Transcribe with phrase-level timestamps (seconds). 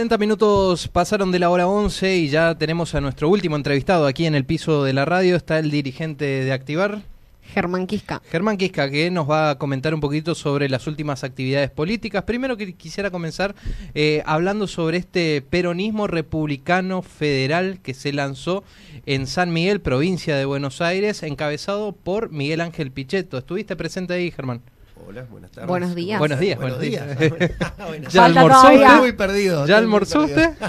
[0.00, 4.24] 40 minutos pasaron de la hora 11 y ya tenemos a nuestro último entrevistado aquí
[4.24, 5.36] en el piso de la radio.
[5.36, 7.02] Está el dirigente de Activar,
[7.42, 8.22] Germán Quisca.
[8.30, 12.22] Germán Quisca, que nos va a comentar un poquito sobre las últimas actividades políticas.
[12.22, 13.54] Primero que quisiera comenzar
[13.94, 18.64] eh, hablando sobre este peronismo republicano federal que se lanzó
[19.04, 23.36] en San Miguel, provincia de Buenos Aires, encabezado por Miguel Ángel Pichetto.
[23.36, 24.62] ¿Estuviste presente ahí, Germán?
[25.06, 25.68] Hola, buenas tardes.
[25.68, 26.18] Buenos días.
[26.18, 27.18] Buenos días, Buenos días.
[27.18, 27.32] días.
[27.78, 27.96] Ah.
[28.10, 28.98] ¿Ya usted?
[28.98, 29.66] Muy perdido.
[29.66, 30.50] ¿Ya usted?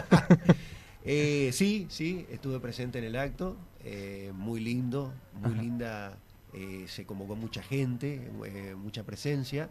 [1.04, 3.58] Eh, sí, sí, estuve presente en el acto.
[3.84, 5.62] eh, muy lindo, muy Ajá.
[5.62, 6.18] linda.
[6.54, 9.70] eh, se convocó mucha gente, eh, mucha presencia.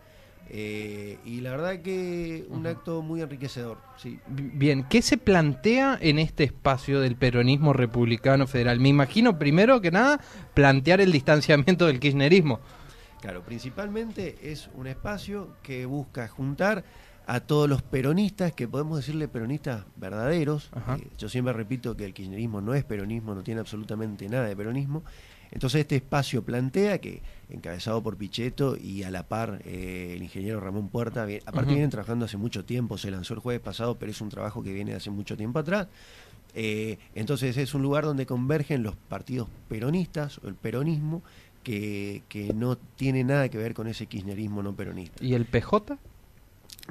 [0.48, 3.78] eh, y la verdad que un acto muy enriquecedor.
[3.96, 4.18] Sí.
[4.26, 8.80] Bien, ¿qué se plantea en este espacio del peronismo republicano federal?
[8.80, 10.20] Me imagino, primero que nada,
[10.54, 12.58] plantear el distanciamiento del kirchnerismo.
[13.20, 16.84] Claro, principalmente es un espacio que busca juntar
[17.26, 20.70] a todos los peronistas, que podemos decirle peronistas verdaderos.
[20.98, 24.56] Eh, yo siempre repito que el kirchnerismo no es peronismo, no tiene absolutamente nada de
[24.56, 25.04] peronismo.
[25.52, 30.60] Entonces este espacio plantea que, encabezado por Pichetto y a la par eh, el ingeniero
[30.60, 31.74] Ramón Puerta, bien- aparte Ujú.
[31.74, 34.72] vienen trabajando hace mucho tiempo, se lanzó el jueves pasado, pero es un trabajo que
[34.72, 35.88] viene de hace mucho tiempo atrás.
[36.54, 41.22] Eh, entonces es un lugar donde convergen los partidos peronistas o el peronismo
[41.62, 45.24] que, que no tiene nada que ver con ese kirchnerismo no peronista.
[45.24, 45.98] ¿Y el PJ?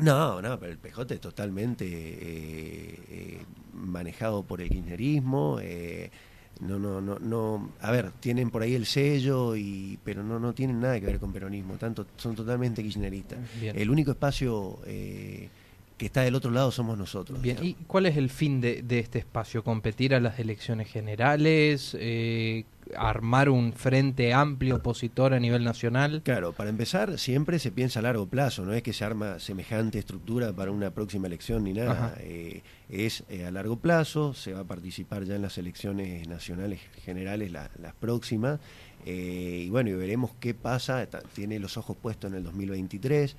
[0.02, 3.42] No, no, pero el PJ es totalmente eh, eh,
[3.74, 5.60] manejado por el kirchnerismo.
[5.62, 6.12] eh,
[6.60, 7.72] no, no, no, no.
[7.82, 11.20] A ver, tienen por ahí el sello, y pero no, no tienen nada que ver
[11.20, 11.76] con peronismo.
[11.78, 13.40] Tanto son totalmente kirchneristas.
[13.60, 13.78] Bien.
[13.80, 15.50] El único espacio eh,
[16.00, 17.40] que está del otro lado somos nosotros.
[17.42, 19.64] Bien, ¿y cuál es el fin de, de este espacio?
[19.64, 21.96] ¿Competir a las elecciones generales?
[22.00, 22.64] Eh,
[22.98, 26.22] ¿Armar un frente amplio opositor a nivel nacional?
[26.24, 30.00] Claro, para empezar, siempre se piensa a largo plazo, no es que se arma semejante
[30.00, 32.16] estructura para una próxima elección ni nada.
[32.22, 36.80] Eh, es eh, a largo plazo, se va a participar ya en las elecciones nacionales
[37.06, 38.60] generales, la- las próximas.
[39.06, 41.08] eh, y bueno, y veremos qué pasa.
[41.36, 43.36] Tiene los ojos puestos en el 2023.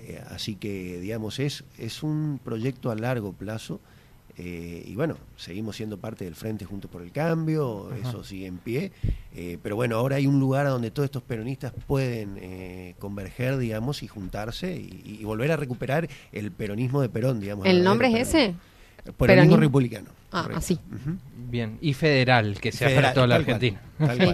[0.00, 3.80] Eh, así que, digamos, es, es un proyecto a largo plazo.
[4.40, 8.08] eh, y bueno, seguimos siendo parte del Frente Juntos por el Cambio, Ajá.
[8.08, 8.92] eso sigue en pie.
[9.34, 13.56] eh, pero bueno, ahora hay un lugar a donde todos estos peronistas pueden eh, converger,
[13.58, 17.66] digamos, y juntarse y, y volver a recuperar el peronismo de Perón, digamos.
[17.66, 18.38] ¿El nombre es ese?
[18.38, 18.62] peronismo.
[19.04, 19.56] Peronismo Peronismo.
[19.56, 20.10] republicano.
[20.30, 20.58] Ah, correcto.
[20.58, 20.78] así.
[21.50, 23.80] Bien, y federal, que sea Federal, para toda la cual, Argentina.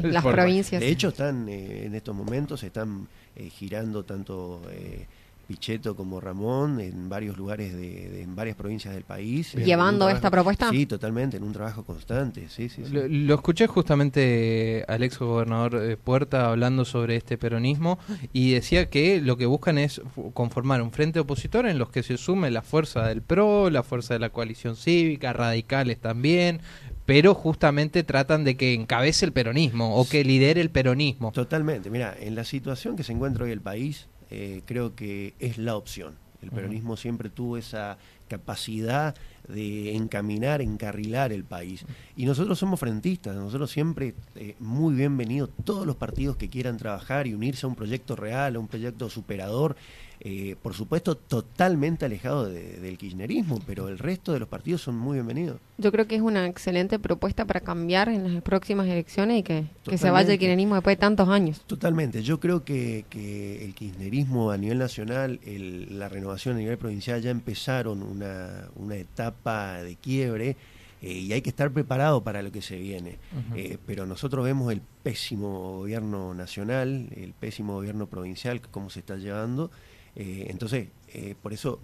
[0.02, 0.80] Sí, las Por- provincias.
[0.80, 5.06] De hecho, están eh, en estos momentos, están eh, girando tanto eh,
[5.44, 9.52] Pichetto como Ramón en varios lugares, de, de- en varias provincias del país.
[9.54, 10.70] ¿Llevando trabajo- esta propuesta?
[10.70, 12.48] Sí, totalmente, en un trabajo constante.
[12.48, 12.92] Sí, sí, sí.
[12.92, 17.98] Lo, lo escuché justamente al ex gobernador eh, Puerta hablando sobre este peronismo
[18.32, 20.00] y decía que lo que buscan es
[20.32, 24.14] conformar un frente opositor en los que se sume la fuerza del PRO, la fuerza
[24.14, 26.60] de la coalición cívica, radicales también,
[27.06, 31.32] pero justamente tratan de que encabece el peronismo o que lidere el peronismo.
[31.32, 31.90] Totalmente.
[31.90, 35.76] Mira, en la situación que se encuentra hoy el país, eh, creo que es la
[35.76, 36.14] opción.
[36.42, 37.96] El peronismo siempre tuvo esa
[38.28, 39.14] capacidad
[39.48, 41.84] de encaminar, encarrilar el país.
[42.16, 47.26] Y nosotros somos frentistas, nosotros siempre eh, muy bienvenidos todos los partidos que quieran trabajar
[47.26, 49.76] y unirse a un proyecto real, a un proyecto superador,
[50.20, 54.96] eh, por supuesto totalmente alejado de- del kirchnerismo, pero el resto de los partidos son
[54.96, 55.58] muy bienvenidos.
[55.78, 59.64] Yo creo que es una excelente propuesta para cambiar en las próximas elecciones y que,
[59.84, 61.60] que se vaya el kirchnerismo después de tantos años.
[61.66, 66.78] Totalmente, yo creo que, que el kirchnerismo a nivel nacional, el- la renovación a nivel
[66.78, 70.56] provincial ya empezaron una, una etapa de quiebre
[71.02, 73.18] eh, y hay que estar preparado para lo que se viene.
[73.54, 79.16] Eh, pero nosotros vemos el pésimo gobierno nacional, el pésimo gobierno provincial, cómo se está
[79.16, 79.70] llevando.
[80.16, 81.80] Eh, entonces, eh, por eso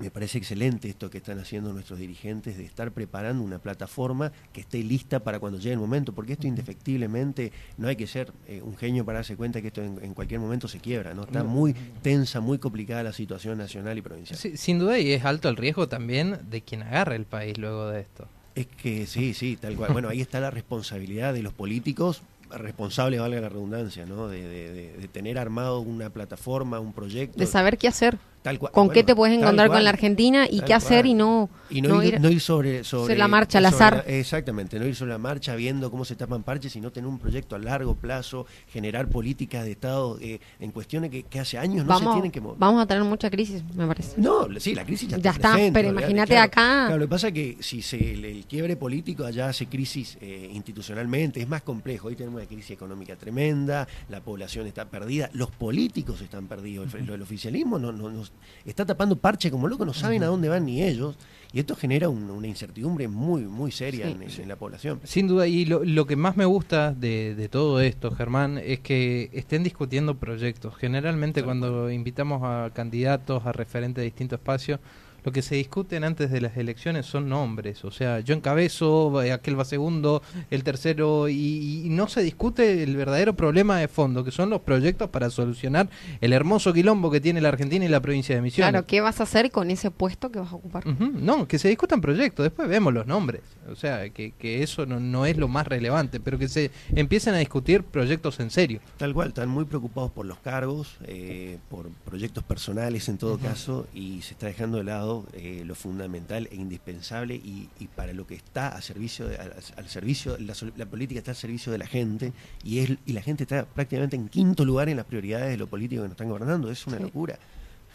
[0.00, 4.62] Me parece excelente esto que están haciendo nuestros dirigentes de estar preparando una plataforma que
[4.62, 8.60] esté lista para cuando llegue el momento, porque esto indefectiblemente no hay que ser eh,
[8.60, 11.22] un genio para darse cuenta que esto en, en cualquier momento se quiebra, ¿no?
[11.22, 14.36] Está muy tensa, muy complicada la situación nacional y provincial.
[14.36, 17.86] Sí, sin duda, y es alto el riesgo también de quien agarre el país luego
[17.88, 18.26] de esto.
[18.56, 19.92] Es que sí, sí, tal cual.
[19.92, 22.22] Bueno, ahí está la responsabilidad de los políticos,
[22.58, 24.28] responsables, valga la redundancia, ¿no?
[24.28, 27.38] De, de- de- de tener armado una plataforma, un proyecto.
[27.38, 28.18] De saber qué hacer.
[28.44, 28.72] Tal cual.
[28.72, 31.80] Con Bueno, qué te puedes encontrar con la Argentina y qué hacer y no, Y
[31.80, 34.04] no, no ir, ir- no ir sobre, sobre, sobre la marcha, al azar.
[34.06, 37.18] la- exactamente, no ir sobre la marcha viendo cómo se tapan parches, sino tener un
[37.18, 41.86] proyecto a largo plazo, generar políticas de Estado eh, en cuestiones que, que hace años
[41.86, 42.58] no se tienen que mover.
[42.58, 44.20] vamos a tener mucha crisis, me parece.
[44.20, 46.44] No, sí, la crisis ya, Ya está, presente, pero imagínate claro.
[46.46, 46.84] acá.
[46.88, 50.18] Claro, lo que pasa es que si se, el, el quiebre político allá hace crisis
[50.20, 52.08] eh, institucionalmente, es más complejo.
[52.08, 57.08] Hoy tenemos una crisis económica tremenda, la población está perdida, los políticos están perdidos, el,
[57.08, 58.33] el oficialismo no, no, nos
[58.64, 61.16] está tapando parche como loco, no saben a dónde van ni ellos,
[61.52, 64.12] y esto genera un- una incertidumbre muy, muy seria Sí.
[64.12, 65.00] en, en la población.
[65.04, 68.80] Sin duda, y lo, lo que más me gusta de, de todo esto, Germán, es
[68.80, 70.74] que estén discutiendo proyectos.
[70.76, 74.80] Generalmente cuando invitamos a candidatos, a referentes de distintos espacios,
[75.24, 77.84] lo que se discuten antes de las elecciones son nombres.
[77.84, 82.82] O sea, yo encabezo, eh, aquel va segundo, el tercero, y, y no se discute
[82.82, 85.88] el verdadero problema de fondo, que son los proyectos para solucionar
[86.20, 88.70] el hermoso quilombo que tiene la Argentina y la provincia de Misiones.
[88.70, 90.84] Claro, ¿qué vas a hacer con ese puesto que vas a ocupar?
[90.86, 93.40] No, que se discutan proyectos, después vemos los nombres.
[93.70, 97.34] O sea, que, que eso no, no es lo más relevante, pero que se empiecen
[97.34, 98.80] a discutir proyectos en serio.
[98.98, 103.86] Tal cual, están muy preocupados por los cargos, eh, por proyectos personales en todo caso,
[103.94, 108.26] y se está dejando de lado eh, lo fundamental e indispensable y, y para lo
[108.26, 111.86] que está a servicio de- al, al servicio, la, política está al servicio de la
[111.86, 112.32] gente
[112.62, 115.68] y es y la gente está prácticamente en quinto lugar en las prioridades de los
[115.68, 116.70] políticos que nos están gobernando.
[116.70, 117.02] Es una Sí.
[117.04, 117.38] locura,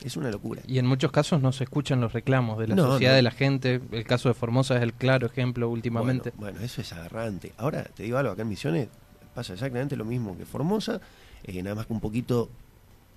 [0.04, 0.62] es una locura.
[0.68, 3.16] Y en muchos casos no se escuchan los reclamos de la No, sociedad, no.
[3.18, 3.81] de la gente.
[3.92, 6.31] El caso de Formosa es el claro ejemplo últimamente.
[6.38, 7.51] Bueno, bueno, eso es aberrante.
[7.57, 8.88] Ahora, te digo algo, acá en Misiones
[9.36, 11.00] pasa exactamente lo mismo que Formosa,
[11.44, 12.50] eh, nada más que un poquito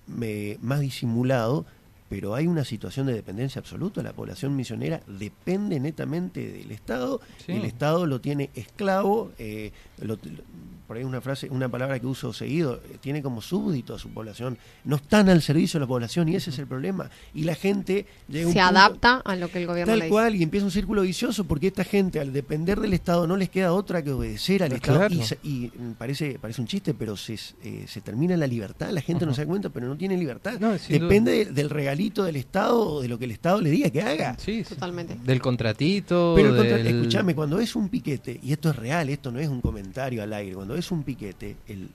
[0.07, 1.65] me- más disimulado,
[2.09, 4.03] pero hay una situación de dependencia absoluta.
[4.03, 7.53] La población misionera depende netamente del Estado, Sí.
[7.53, 9.71] el Estado lo tiene esclavo, eh,
[10.01, 10.17] lo-
[10.87, 14.09] por ahí una frase, una palabra que uso seguido, eh, tiene como súbdito a su
[14.09, 17.09] población, no están al servicio de la población y ese es el problema.
[17.33, 19.99] Y la gente llega a un Se punto- adapta a lo que el gobierno le
[19.99, 20.11] Tal dice.
[20.11, 23.49] cual, y empieza un círculo vicioso porque esta gente, al depender del Estado, no les
[23.49, 24.99] queda otra que obedecer al Ah, Estado.
[24.99, 25.13] claro.
[25.15, 27.33] Y, se- y, mm, parece, parece un chiste, pero se,
[27.63, 28.89] eh, se termina la libertad.
[28.91, 30.59] La gente no se da cuenta, pero no tiene libertad.
[30.59, 33.89] No, Depende de- del regalito del Estado o de lo que el Estado le diga
[33.89, 34.35] que haga.
[34.37, 34.73] Sí, sí.
[34.75, 35.17] Totalmente.
[35.23, 36.33] Del contratito.
[36.35, 39.61] Pero del- escúchame, cuando es un piquete, y esto es real, esto no es un
[39.61, 41.89] comentario al aire, cuando es un piquete, el,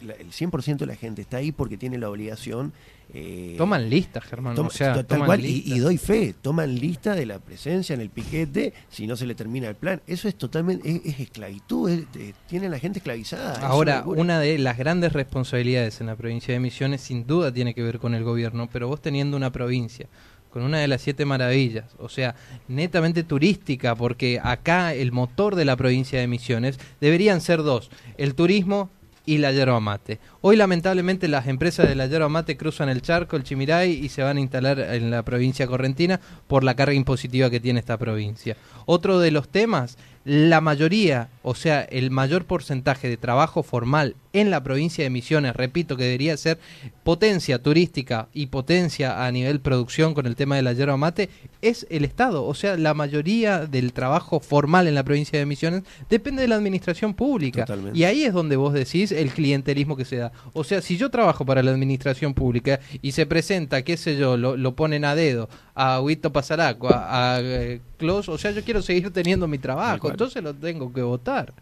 [0.00, 2.72] el 100% de la gente está ahí porque tiene la obligación.
[3.12, 4.54] eh, Toman listas, Germán.
[4.54, 8.00] Toma- o sea, tal toman cual, y, doy fe, toman lista de la presencia en
[8.00, 10.00] el piquete si no se le termina el plan.
[10.06, 12.06] Eso es totalmente, es, es esclavitud, es-
[12.48, 13.54] tiene a la gente esclavizada.
[13.58, 17.74] es Ahora, una de las grandes responsabilidades en la provincia de Misiones sin duda tiene
[17.74, 20.06] que ver con el gobierno, pero vos teniendo una provincia
[20.50, 22.34] con una de las siete maravillas, o sea,
[22.68, 28.34] netamente turística, porque acá el motor de la provincia de Misiones deberían ser dos, el
[28.34, 28.90] turismo
[29.26, 30.18] y la yerba mate.
[30.40, 34.22] Hoy lamentablemente las empresas de la yerba mate cruzan el charco, el Chimiray y se
[34.22, 38.56] van a instalar en la provincia correntina por la carga impositiva que tiene esta provincia.
[38.86, 44.50] Otro de los temas, la mayoría, o sea, el mayor porcentaje de trabajo formal en
[44.50, 46.58] la provincia de Misiones, repito que debería ser
[47.02, 51.28] potencia turística y potencia a nivel producción con el tema de la yerba mate,
[51.62, 52.44] es el Estado.
[52.44, 56.56] O sea, la mayoría del trabajo formal en la provincia de Misiones depende de la
[56.56, 57.64] administración pública.
[57.64, 57.98] Totalmente.
[57.98, 60.32] Y ahí es donde vos decís el clientelismo que se da.
[60.52, 64.36] O sea, si yo trabajo para la administración pública y se presenta, qué sé yo,
[64.36, 68.62] lo, lo ponen a dedo a Huito Pasaraco, a, a eh, Clos, o sea, yo
[68.62, 71.52] quiero seguir teniendo mi trabajo, entonces lo tengo que votar.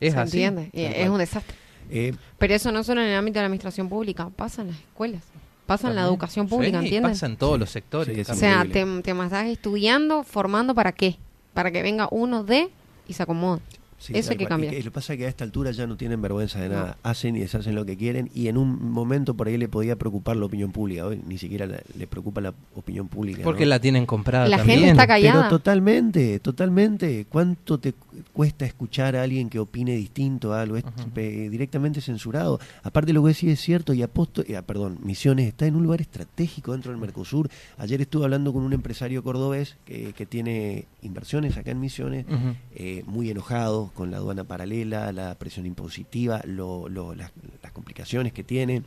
[0.00, 0.42] Es ¿Se así.
[0.42, 0.70] entiende?
[0.72, 1.54] Es un desastre.
[1.90, 4.78] Eh, Pero eso no solo en el ámbito de la administración pública, pasa en las
[4.78, 5.22] escuelas,
[5.66, 7.12] pasa en la educación pública, Sí, ¿entiendes?
[7.12, 8.14] Pasa en todos los sectores.
[8.26, 11.18] Sí, O sea, te, te estás estudiando, formando para qué?
[11.54, 12.70] Para que venga uno de
[13.08, 13.60] y se acomode.
[14.00, 14.74] Sí, Eso tal hay que cambiar.
[14.74, 16.74] Y Lo que pasa es que a esta altura ya no tienen vergüenza de No.
[16.74, 16.96] nada.
[17.04, 20.36] Hacen y deshacen lo que quieren y en un momento por ahí le podía preocupar
[20.36, 21.06] la opinión pública.
[21.06, 23.42] Hoy ni siquiera la- le preocupa la opinión pública.
[23.44, 23.68] Porque ¿no?
[23.70, 24.80] la tienen comprada La también.
[24.80, 25.48] gente está Pero callada.
[25.48, 27.26] totalmente, totalmente.
[27.28, 30.76] ¿Cuánto te cu- cuesta escuchar a alguien que opine distinto a algo?
[30.76, 32.58] Es pe- directamente censurado.
[32.82, 36.00] Aparte lo que decís es cierto y aposto, eh, perdón, Misiones está en un lugar
[36.00, 37.48] estratégico dentro del Mercosur.
[37.78, 42.26] Ayer estuve hablando con un empresario cordobés que, que tiene inversiones acá en Misiones,
[42.74, 47.32] eh, muy enojado con la aduana paralela, la presión impositiva, lo- lo- las,
[47.62, 48.82] las complicaciones que tiene.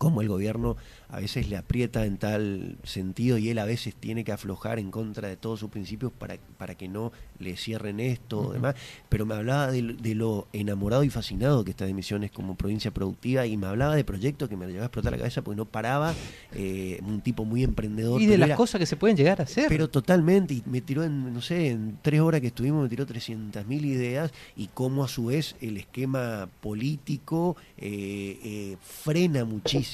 [0.00, 0.78] Cómo el gobierno
[1.10, 4.90] a veces le aprieta en tal sentido y él a veces tiene que aflojar en
[4.90, 8.76] contra de todos sus principios para, para que no le cierren esto o demás,
[9.10, 12.90] pero me hablaba de, de, lo enamorado y fascinado que está de Misiones como provincia
[12.92, 15.66] productiva y me hablaba de proyectos que me llevaba a explotar la cabeza porque no
[15.66, 16.14] paraba,
[16.54, 18.22] eh, un tipo muy emprendedor.
[18.22, 19.66] Y de las cosas que se pueden llegar a hacer.
[19.68, 23.06] Pero totalmente, y me tiró en, no sé, en tres horas que estuvimos, me tiró
[23.06, 29.89] 300.000 mil ideas y cómo a su vez el esquema político eh, eh, frena muchísimo.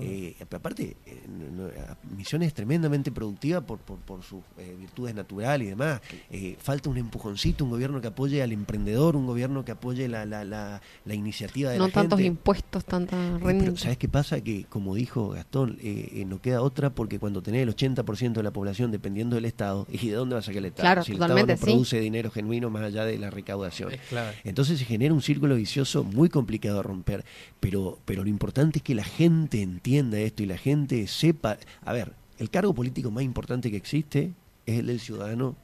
[0.00, 1.22] Eh, aparte, eh,
[2.16, 6.00] Misiones es tremendamente productiva por, por, sus eh, virtudes naturales y demás.
[6.58, 10.44] falta un empujoncito, un gobierno que apoye al emprendedor, un gobierno que apoye la, la,
[10.44, 10.80] la,
[11.14, 12.28] iniciativa de no la tantos gente.
[12.28, 13.64] impuestos, tanta renta.
[13.64, 14.40] pero ¿sabes qué pasa?
[14.40, 15.78] Que, como dijo Gastón,
[16.26, 20.08] no queda otra porque cuando tenés el 80% de la población dependiendo del Estado, ¿y
[20.08, 20.82] de dónde va a sacar el Estado?
[20.82, 23.92] Claro, si el Estado no produce dinero genuino más allá de la recaudación.
[24.44, 27.24] Entonces se genera un círculo vicioso muy complicado de romper.
[27.60, 31.58] Pero, pero lo importante es que la gente entienda esto y la gente sepa.
[31.84, 34.32] A ver, el cargo político más importante que existe
[34.66, 35.56] es el del ciudadano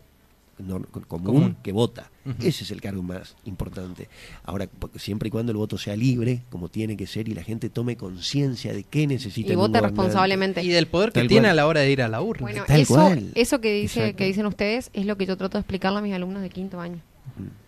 [1.09, 2.11] común, que vota.
[2.41, 4.09] Ese es el cargo más importante.
[4.45, 7.69] Ahora, siempre y cuando el voto sea libre, como tiene que ser, y la gente
[7.69, 9.53] tome conciencia de qué necesita.
[9.53, 10.63] Y vote responsablemente.
[10.63, 12.43] Y del poder que tiene a la hora de ir a la urna.
[12.43, 15.99] Bueno, eso, eso que, dice, que dicen ustedes es lo que yo trato de explicarle
[15.99, 17.01] a mis alumnos de quinto año.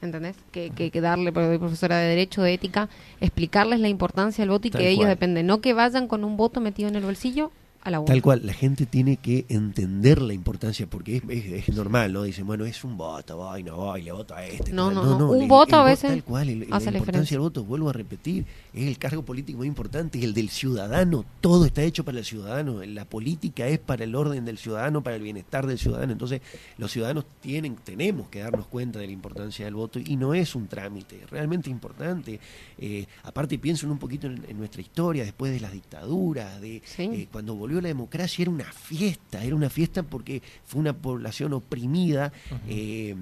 [0.03, 0.37] ¿Entendés?
[0.53, 2.89] Que, que, que darle, profesora de Derecho, de Ética,
[3.21, 5.47] explicarles la importancia del voto y que ellos dependen.
[5.47, 7.51] No que vayan con un voto metido en el bolsillo
[7.85, 12.23] Tal cual, la gente tiene que entender la importancia, porque es, normal, ¿no?
[12.23, 14.73] Dicen, bueno, es un voto, voy, no voy, le voto a este.
[14.73, 16.11] No, no, no, un voto a veces.
[16.11, 20.23] Tal cual, la importancia del voto, vuelvo a repetir, es el cargo político muy importante,
[20.25, 24.47] el del ciudadano, todo está hecho para el ciudadano, la política es para el orden
[24.47, 26.41] del ciudadano, para el bienestar del ciudadano, entonces
[26.79, 30.55] los ciudadanos tienen, tenemos que darnos cuenta de la importancia del voto y no es
[30.55, 32.41] un trámite, realmente importante.
[32.79, 37.55] Eh, aparte pienso un poquito en, nuestra historia, después de las dictaduras, de eh, cuando
[37.55, 42.33] volvió la democracia era una fiesta, era una fiesta porque fue una población oprimida.
[42.69, 43.15] Eh,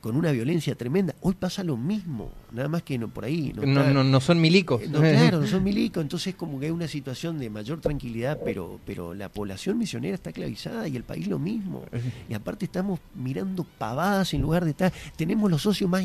[0.00, 1.14] con una violencia tremenda.
[1.20, 3.52] Hoy pasa lo mismo, nada más que no por ahí.
[3.54, 4.82] No, no, no, son milicos.
[4.82, 8.80] Eh, claro, no son milicos, entonces como que hay una situación de mayor tranquilidad, pero,
[8.86, 11.84] pero la población misionera está clavizada y el país lo mismo.
[12.28, 14.92] Y aparte estamos mirando pavadas en lugar de estar.
[15.16, 16.02] Tenemos los socios más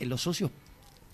[0.00, 0.50] los socios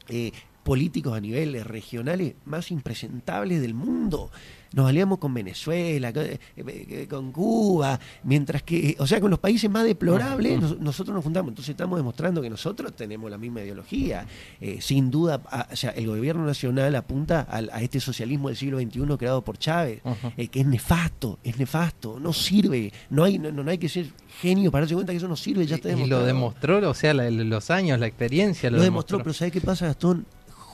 [0.08, 4.30] eh, políticos a niveles regionales más impresentables del mundo
[4.72, 9.68] nos aliamos con Venezuela, eh, eh, con Cuba, mientras que, o sea, con los países
[9.70, 11.50] más deplorables, nosotros nos juntamos.
[11.50, 14.26] Entonces estamos demostrando que nosotros tenemos la misma ideología.
[14.60, 15.40] Eh, sin duda,
[15.70, 20.02] o sea, el gobierno nacional apunta a, este socialismo del siglo XXI creado por Chávez,
[20.50, 24.06] que es nefasto, es nefasto, no sirve, no hay, no, hay que ser
[24.40, 26.22] genio para darse cuenta que eso no sirve, ya está demostrado.
[26.22, 28.70] Y lo demostró, o sea, los años, la experiencia.
[28.70, 30.26] Lo, demostró, pero ¿sabes qué pasa, Gastón?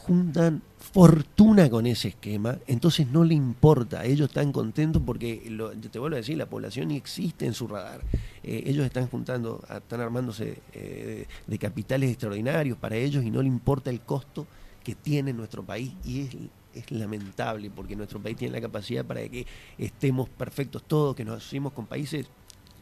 [0.06, 5.98] Juntan fortuna con ese esquema, entonces no le importa, ellos están contentos porque, lo, te
[5.98, 8.02] vuelvo a decir, la población existe en su radar.
[8.42, 13.48] Eh, ellos están juntando, están armándose eh, de capitales extraordinarios para ellos y no le
[13.48, 14.46] importa el costo
[14.84, 16.36] que tiene nuestro país y es,
[16.72, 19.44] es lamentable porque nuestro país tiene la capacidad para que
[19.76, 22.26] estemos perfectos todos, que nos asumimos con países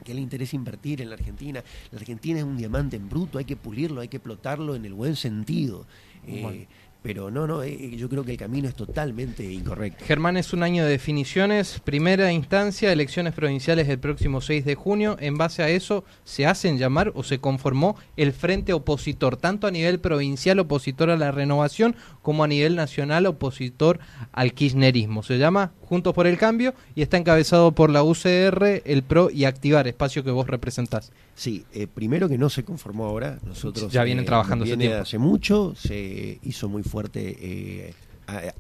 [0.05, 1.65] que le interesa invertir en la Argentina.
[1.91, 4.93] La Argentina es un diamante en bruto, hay que pulirlo, hay que explotarlo en el
[4.93, 5.87] buen sentido.
[6.27, 6.67] Eh,
[7.05, 10.07] pero no, no, eh, yo creo que el camino es totalmente incorrecto.
[10.07, 15.19] Germán, es un año de definiciones, primera instancia, elecciones provinciales el próximo 6 de junio.
[15.21, 19.71] En base a eso, ¿se hacen llamar o se conformó el frente opositor, tanto a
[19.71, 24.01] nivel provincial opositor a la renovación como a nivel nacional opositor
[24.33, 25.23] al kirchnerismo?
[25.23, 29.45] Se llama Juntos por el Cambio y está encabezado por la UCR, el PRO y
[29.45, 31.13] Activar, espacio que vos representás.
[31.35, 33.93] Sí, eh, primero que no se conformó ahora, nosotros...
[33.93, 37.95] Ya vienen eh, trabajando viene hace mucho, se hizo muy fuerte eh,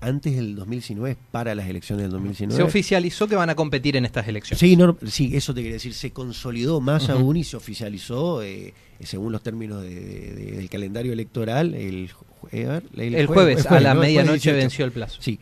[0.01, 2.57] antes del 2019 para las elecciones del 2019.
[2.57, 4.59] Se oficializó que van a competir en estas elecciones.
[4.59, 4.77] Sí,
[5.11, 8.43] sí eso te quería decir, se consolidó más aún y se oficializó
[9.01, 12.11] según los términos del calendario electoral el,
[12.51, 15.21] el, jueves, a la medianoche venció el plazo.
[15.21, 15.39] Sí.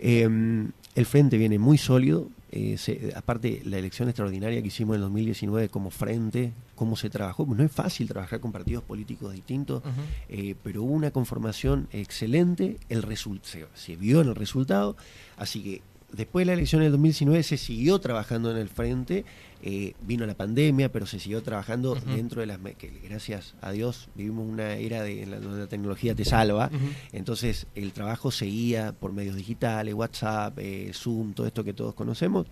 [0.00, 2.76] Em, el frente viene muy sólido, eh,
[3.16, 7.72] aparte la elección extraordinaria que hicimos en 2019 como frente, cómo se trabajó, no es
[7.72, 9.82] fácil trabajar con partidos políticos distintos,
[10.28, 13.02] eh, pero hubo una conformación excelente, el
[13.42, 14.96] se, se vio en el resultado,
[15.36, 19.24] así que después de la elección del 2019 se siguió trabajando en el frente,
[19.62, 22.58] eh, vino la pandemia, pero se siguió trabajando dentro de las...
[22.78, 26.70] que gracias a Dios vivimos una era de, en la, donde la tecnología te salva,
[27.12, 32.46] entonces el trabajo seguía por medios digitales, WhatsApp, eh, Zoom, todo esto que todos conocemos,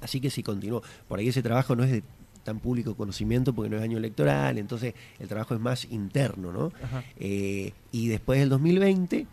[0.00, 0.82] así que sí continuó.
[1.08, 2.02] Por ahí ese trabajo no es de
[2.44, 6.72] tan público conocimiento porque no es año electoral, entonces el trabajo es más interno, ¿no?
[7.18, 9.26] Eh, y después del 2020,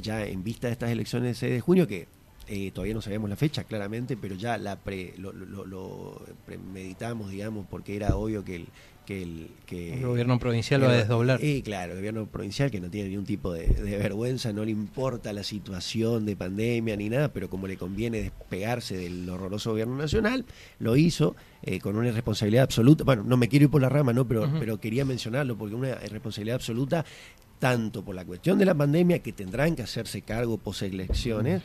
[0.00, 2.08] ya en vista de estas elecciones de junio, que
[2.48, 7.66] eh, todavía no sabemos la fecha claramente, pero ya la pre, lo, lo, premeditamos, digamos,
[7.68, 8.68] porque era obvio que el,
[9.04, 11.40] que el, que el gobierno provincial va a desdoblar.
[11.40, 13.66] Sí, claro, el gobierno provincial que no tiene ningún tipo de,
[13.98, 18.96] vergüenza, no le importa la situación de pandemia ni nada, pero como le conviene despegarse
[18.96, 20.44] del horroroso gobierno nacional,
[20.78, 23.02] lo hizo eh, con una irresponsabilidad absoluta.
[23.02, 24.28] Bueno, no me quiero ir por la rama, ¿no?
[24.28, 27.04] Pero, pero quería mencionarlo porque una irresponsabilidad absoluta
[27.58, 31.62] tanto por la cuestión de la pandemia, que tendrán que hacerse cargo poselecciones,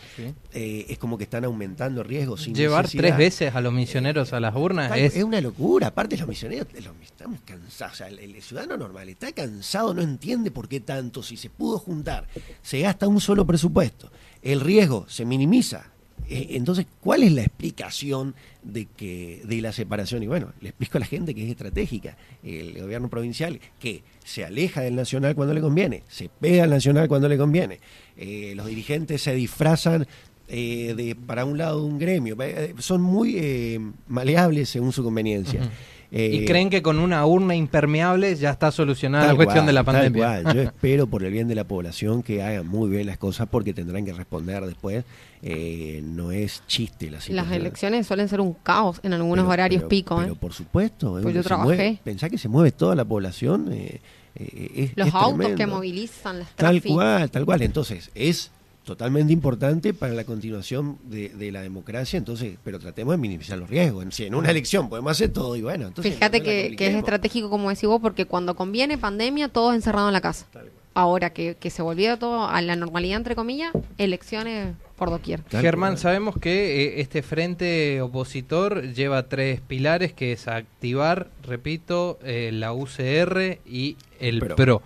[0.53, 2.43] eh, es como que están aumentando riesgos.
[2.43, 5.15] Sin Llevar tres veces a los misioneros a las urnas es...
[5.15, 5.24] es...
[5.24, 5.88] una locura.
[5.88, 6.67] Aparte, los misioneros
[7.03, 7.93] estamos cansados.
[7.93, 11.24] O sea, el, ciudadano normal está cansado, no entiende por qué tanto.
[11.24, 12.27] Si se pudo juntar,
[12.62, 15.86] se gasta un solo presupuesto, el riesgo se minimiza.
[16.27, 20.23] Eh, entonces, ¿cuál es la explicación de que de la separación?
[20.23, 22.17] Y bueno, le explico a la gente que es estratégica.
[22.43, 27.07] El gobierno provincial que se aleja del nacional cuando le conviene, se pega al nacional
[27.07, 27.79] cuando le conviene.
[28.17, 30.07] Eh, los dirigentes se disfrazan
[30.47, 32.37] eh, de para un lado de un gremio.
[32.79, 35.69] Son muy maleables según su conveniencia.
[36.11, 40.53] Y creen que con una urna impermeable ya está solucionada la cuestión de la pandemia.
[40.53, 43.73] Yo espero por el bien de la población que hagan muy bien las cosas porque
[43.73, 45.05] tendrán que responder después
[45.41, 47.35] eh, no es chiste la situación.
[47.47, 50.17] Las elecciones suelen ser un caos en algunos horarios pico.
[50.17, 50.37] Pero ¿eh?
[50.39, 51.17] por supuesto.
[51.21, 51.99] Pues yo trabajé.
[52.03, 53.69] pensá que se mueve toda la población.
[53.71, 57.61] Eh, Los autos que movilizan, las Tal cual, tal cual.
[57.61, 58.51] Entonces, es
[58.91, 64.05] totalmente importante para la continuación de, la democracia, entonces, pero tratemos de minimizar los riesgos.
[64.12, 66.13] Si en una elección podemos hacer todo y bueno, entonces...
[66.13, 70.21] Fíjate que, es estratégico, como decís vos, porque cuando conviene pandemia, todos encerrados en la
[70.21, 70.45] casa.
[70.93, 75.43] Ahora que, que se volvió todo a la normalidad, entre comillas, elecciones por doquier.
[75.50, 82.51] Germán, sabemos que eh, este frente opositor lleva tres pilares, que es activar, repito, eh,
[82.53, 84.83] la UCR y el PRO.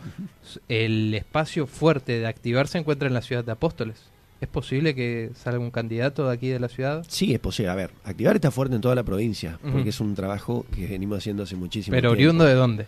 [0.69, 4.03] El espacio fuerte de activar se encuentra en la ciudad de Apóstoles.
[4.39, 7.05] ¿Es posible que salga un candidato de aquí de la ciudad?
[7.09, 7.71] Sí, es posible.
[7.71, 11.17] A ver, activar está fuerte en toda la provincia, porque es un trabajo que venimos
[11.17, 12.01] haciendo hace muchísimo tiempo.
[12.03, 12.87] ¿Pero oriundo de dónde?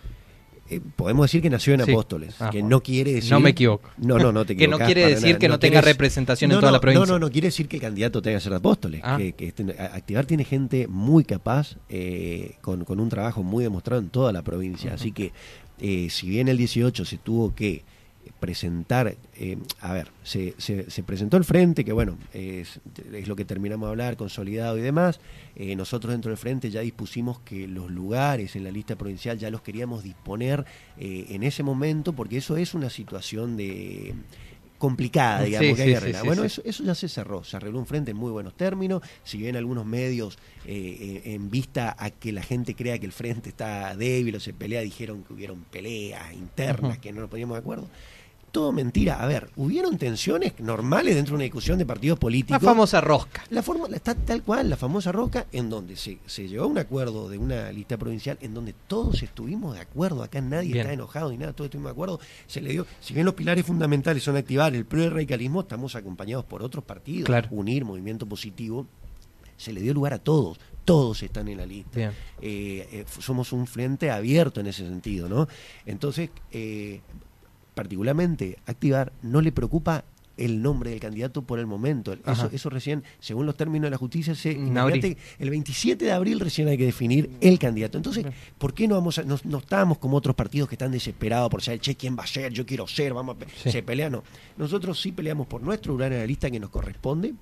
[0.70, 3.32] Eh, podemos decir que nació en Apóstoles, ah, que no quiere decir...
[3.32, 3.90] No me equivoco.
[3.98, 6.82] No, no, no te Que no quiere decir que no, tenga representación en toda la
[6.82, 7.06] provincia.
[7.06, 9.02] No, no, no quiere decir que el candidato tenga que ser Apóstoles.
[9.04, 9.18] Ah.
[9.18, 14.10] Que, este, Activar tiene gente muy capaz, eh, con, con, un trabajo muy demostrado en
[14.10, 14.94] toda la provincia.
[14.94, 15.32] Así que,
[15.80, 17.84] eh, si bien el 18 se tuvo que
[18.40, 22.80] presentar, eh, a ver, se, se, presentó el frente, que bueno, es,
[23.14, 25.20] es, lo que terminamos de hablar, consolidado y demás.
[25.56, 29.50] Eh, nosotros dentro del frente ya dispusimos que los lugares en la lista provincial ya
[29.50, 30.66] los queríamos disponer
[30.98, 34.16] eh, en ese momento, porque eso es una situación de
[34.78, 36.24] complicada, digamos, que hay arreglar.
[36.24, 39.40] bueno, eso, eso, ya se cerró, se arregló un frente en muy buenos términos, si
[39.40, 44.36] bien algunos medios en vista a que la gente crea que el frente está débil
[44.36, 47.88] o se pelea, dijeron que hubieron peleas internas, que no nos poníamos de acuerdo
[48.52, 49.22] todo mentira.
[49.22, 52.62] A ver, hubieron tensiones normales dentro de una discusión de partidos políticos.
[52.62, 53.44] La famosa rosca.
[53.50, 56.78] La forma, está tal cual, la famosa rosca, en donde se, se llegó a un
[56.78, 60.24] acuerdo de una lista provincial, en donde todos estuvimos de acuerdo.
[60.24, 62.20] Acá nadie está enojado ni nada, todos estuvimos de acuerdo.
[62.48, 66.46] Se le dio, si bien los pilares fundamentales son activar el pro radicalismo, estamos acompañados
[66.46, 68.88] por otros partidos, unir movimiento positivo.
[69.58, 72.00] Se le dio lugar a todos, todos están en la lista.
[72.00, 75.48] Eh, eh, somos un frente abierto en ese sentido, ¿no?
[75.86, 77.02] Entonces, eh,
[77.78, 80.04] particularmente activar, no le preocupa
[80.36, 82.14] el nombre del candidato por el momento.
[82.26, 86.68] Eso, eso, recién, según los términos de la justicia, se, el 27 de abril recién
[86.68, 87.98] hay que definir el candidato.
[87.98, 88.26] Entonces,
[88.58, 91.80] ¿por qué no vamos a, no, estamos como otros partidos que están desesperados por saber,
[91.80, 94.12] che, quién va a ser, yo quiero ser, vamos a, se pelean?
[94.12, 94.24] No.
[94.58, 97.34] Nosotros sí peleamos por nuestro lugar en la lista que nos corresponde.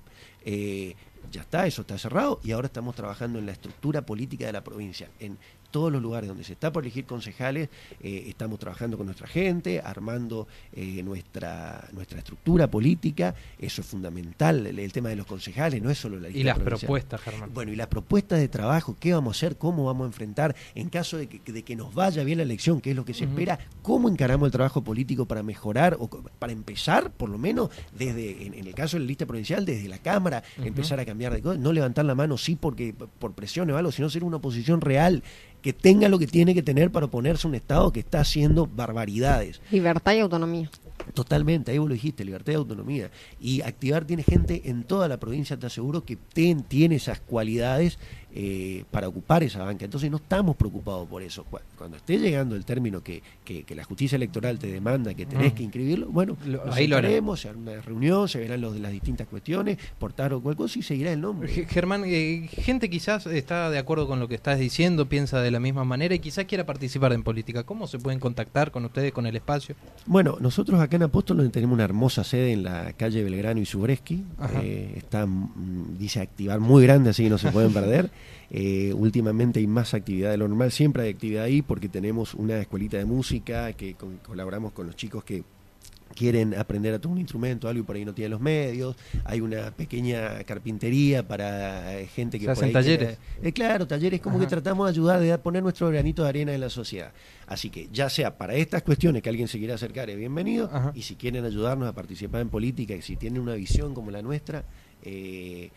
[0.44, 0.94] Eh,
[1.32, 4.62] ya está, eso está cerrado y ahora estamos trabajando en la estructura política de la
[4.62, 7.68] provincia, en todos los lugares donde se está por elegir concejales,
[8.00, 14.66] eh, estamos trabajando con nuestra gente, armando eh, nuestra, nuestra estructura política, eso es fundamental,
[14.66, 17.50] el, tema de los concejales, no es solo la lista Y las propuestas, Germán.
[17.52, 20.88] Bueno, y las propuestas de trabajo, qué vamos a hacer, cómo vamos a enfrentar, en
[20.88, 23.24] caso de que, de que nos vaya bien la elección, que es lo que se
[23.24, 28.46] espera, cómo encaramos el trabajo político para mejorar, o para empezar, por lo menos, desde,
[28.46, 31.60] en, el caso de la lista provincial, desde la Cámara, empezar a cambiar de cosas,
[31.60, 35.22] no levantar la mano, sí, porque por presión o algo, sino ser una oposición real
[35.66, 38.68] que tenga lo que tiene que tener para oponerse a un Estado que está haciendo
[38.68, 39.60] barbaridades.
[39.72, 40.70] Libertad y autonomía.
[41.12, 43.10] Totalmente, ahí vos lo dijiste, libertad y autonomía.
[43.40, 47.98] Y Activar tiene gente en toda la provincia, te aseguro, que tiene esas cualidades
[48.38, 49.86] eh, para ocupar esa banca.
[49.86, 51.46] Entonces no estamos preocupados por eso.
[51.78, 55.56] Cuando esté llegando el término que, que, la justicia electoral te demanda que tenés mm.
[55.56, 56.36] que inscribirlo, bueno,
[56.70, 60.34] ahí lo haremos, se hará una reunión, se verán los de las distintas cuestiones, portar
[60.34, 61.48] o cualquier cosa y seguirá el nombre.
[61.48, 65.58] Germán, eh, gente quizás está de acuerdo con lo que estás diciendo, piensa de la
[65.58, 67.64] misma manera y quizás quiera participar en política.
[67.64, 69.76] ¿Cómo se pueden contactar con ustedes, con el espacio?
[70.04, 74.24] Bueno, nosotros acá en Apóstolos tenemos una hermosa sede en la calle Belgrano y Subreski.
[74.60, 78.10] Eh, está, mm, dice activar muy grande, así que no se pueden perder.
[78.50, 82.58] Eh, últimamente hay más actividad de lo normal, siempre hay actividad ahí porque tenemos una
[82.58, 85.44] escuelita de música que colaboramos con los chicos que
[86.14, 88.96] quieren aprender a tocar un instrumento, algo y por ahí no tienen los medios.
[89.24, 92.46] Hay una pequeña carpintería para eh, gente que...
[92.46, 93.18] ¿Se hacen talleres?
[93.42, 96.60] Eh, claro, talleres como que tratamos de ayudar, de poner nuestro granito de arena en
[96.60, 97.12] la sociedad.
[97.46, 100.70] Así que ya sea para estas cuestiones que alguien se quiera acercar, es bienvenido.
[100.94, 104.22] Y si quieren ayudarnos a participar en política y si tienen una visión como la
[104.22, 104.64] nuestra,
[105.02, 105.70] eh,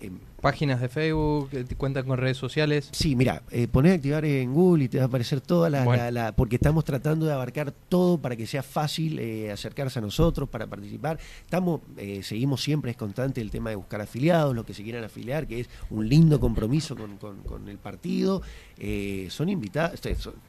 [0.00, 2.88] em, páginas de Facebook, cuentan con redes sociales.
[2.92, 6.32] Sí, mira, eh, ponés a activar en Google y te va a aparecer toda la,
[6.36, 10.66] porque estamos tratando de abarcar todo para que sea fácil eh, acercarse a nosotros para
[10.66, 11.18] participar.
[11.44, 15.04] Estamos, eh, seguimos siempre es constante el tema de buscar afiliados, los que se quieran
[15.04, 18.42] afiliar, que es un lindo compromiso con, el partido.
[18.78, 20.00] Eh, son invitados,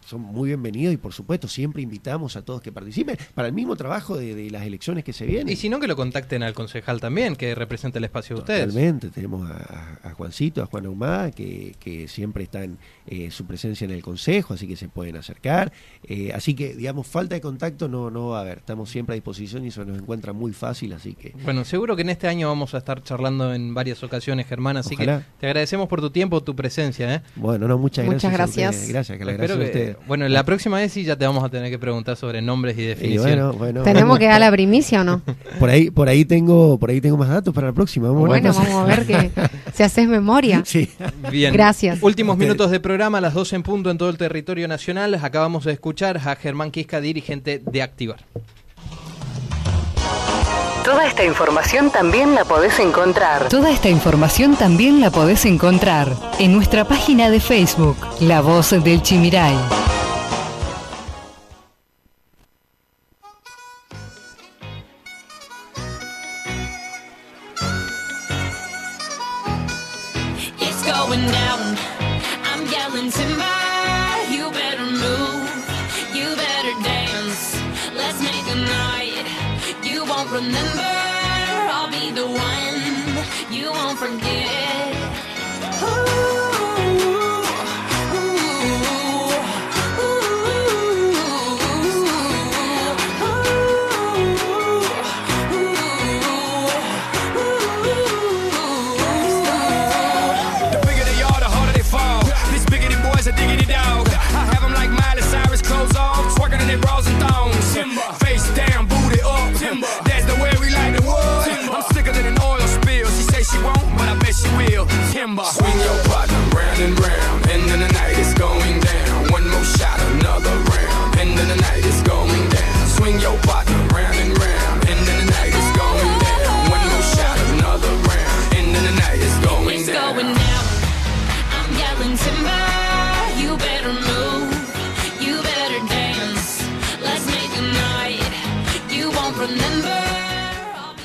[0.06, 3.76] son, muy bienvenidos y por supuesto siempre invitamos a todos que participen para el mismo
[3.76, 5.50] trabajo de, las elecciones que se vienen.
[5.50, 8.68] Y si no, que lo contacten al concejal también, que representa el espacio de ustedes.
[8.68, 13.86] Totalmente, tenemos a a, Juancito, a Juan Ahumada, que, que siempre están eh, su presencia
[13.86, 15.72] en el Consejo, así que se pueden acercar.
[16.04, 18.60] Eh, así que, digamos, falta de contacto no, no va a haber.
[18.60, 21.34] Estamos siempre a disposición y eso nos encuentra muy fácil, así que...
[21.44, 24.96] Bueno, seguro que en este año vamos a estar charlando en varias ocasiones, Germán, así
[24.96, 25.06] que
[25.40, 27.16] te agradecemos por tu tiempo, tu presencia.
[27.16, 27.22] ¿eh?
[27.36, 28.24] Bueno, no, muchas gracias.
[28.24, 28.90] Muchas gracias.
[28.90, 31.80] Gracias, que la gracias Bueno, la próxima vez sí ya te vamos a tener que
[31.80, 33.84] preguntar sobre nombres y definiciones.
[33.84, 35.22] ¿Tenemos que dar la primicia o no?
[35.60, 38.10] por ahí por ahí tengo por ahí tengo más datos para la próxima.
[38.10, 39.32] bueno, vamos a ver que
[39.74, 40.64] se haces memoria.
[40.66, 40.90] Sí.
[41.30, 41.54] Bien.
[41.54, 42.00] Gracias.
[42.02, 45.16] Últimos minutos de programa, las 12 en punto en todo el territorio nacional.
[45.16, 48.26] Acabamos de escuchar a Germán Quisca, dirigente de Activar.
[50.84, 53.48] Toda esta información también la podés encontrar.
[53.48, 59.02] Toda esta información también la podés encontrar en nuestra página de Facebook, La Voz del
[59.02, 59.56] Chimiray.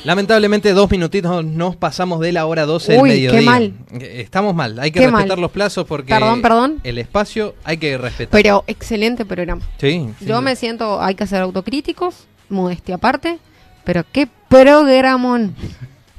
[0.09, 3.41] Lamentablemente dos minutitos nos pasamos de la hora 12 del mediodía.
[3.41, 3.75] qué mal.
[4.01, 6.81] Estamos mal, hay que respetar los plazos porque perdón, perdón.
[6.83, 8.31] el espacio hay que respetar.
[8.33, 9.61] Pero excelente programa.
[9.77, 10.09] Sí.
[10.23, 13.39] Yo me siento, hay que ser autocríticos, modestia aparte,
[13.85, 15.55] pero qué programón.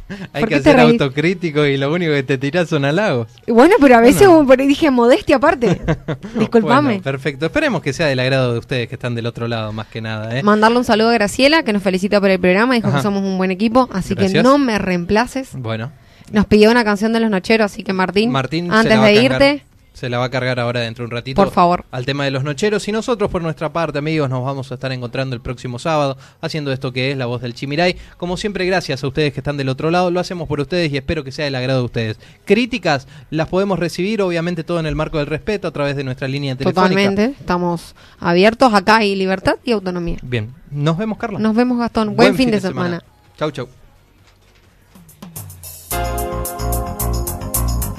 [0.34, 3.28] Hay que ser autocrítico y lo único que te tiras son halagos.
[3.48, 5.82] Bueno, pero a veces dije modestia aparte.
[6.40, 7.00] Disculpame.
[7.00, 7.46] perfecto.
[7.46, 10.38] Esperemos que sea del agrado de ustedes que están del otro lado, más que nada.
[10.38, 10.44] ¿eh?
[10.44, 12.74] Mandarle un saludo a Graciela, que nos felicita por el programa.
[12.74, 15.50] Dijo que somos un buen equipo, así que no me reemplaces.
[15.54, 15.92] Bueno.
[16.32, 20.10] Nos pidió una canción de los Nocheros, así que Martín, Martín antes de irte se
[20.10, 21.42] la va a cargar ahora dentro de un ratito.
[21.42, 21.86] Por favor.
[21.92, 22.88] Al tema de los nocheros.
[22.88, 26.72] Y nosotros, por nuestra parte, amigos, nos vamos a estar encontrando el próximo sábado haciendo
[26.72, 27.98] esto que es la voz del Chimiray.
[28.18, 30.12] Como siempre, gracias a ustedes que están del otro lado.
[30.12, 32.20] Lo hacemos por ustedes y espero que sea del agrado de ustedes.
[32.46, 36.28] Críticas las podemos recibir, obviamente, todo en el marco del respeto a través de nuestra
[36.28, 36.90] línea telefónica.
[36.90, 37.36] Totalmente.
[37.40, 38.74] Estamos abiertos.
[38.74, 40.18] Acá hay libertad y autonomía.
[40.22, 40.54] Bien.
[40.72, 41.40] Nos vemos, Carla.
[41.40, 42.16] Nos vemos, Gastón.
[42.16, 43.00] Buen, fin, de, semana.
[43.00, 43.04] semana.
[43.38, 43.79] Chau, chau.